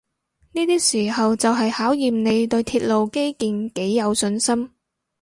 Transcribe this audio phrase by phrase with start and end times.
[0.53, 4.71] 呢啲時候就係考驗你對鐵路基建幾有信心